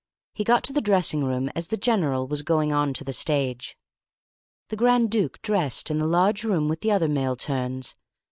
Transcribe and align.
He 0.33 0.43
got 0.43 0.63
to 0.63 0.73
the 0.73 0.81
dressing 0.81 1.23
room 1.23 1.49
as 1.49 1.67
the 1.67 1.77
general 1.77 2.27
was 2.27 2.41
going 2.41 2.73
on 2.73 2.91
to 2.95 3.03
the 3.03 3.13
stage. 3.13 3.77
The 4.69 4.75
Grand 4.75 5.11
Duke 5.11 5.39
dressed 5.43 5.91
in 5.91 5.99
the 5.99 6.07
large 6.07 6.43
room 6.43 6.67
with 6.67 6.81
the 6.81 6.89
other 6.91 7.07
male 7.07 7.35
turns. 7.35 7.95